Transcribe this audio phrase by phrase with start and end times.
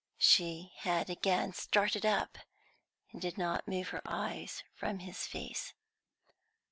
[0.17, 2.39] She had again started up,
[3.11, 5.75] and did not move her eyes from his face.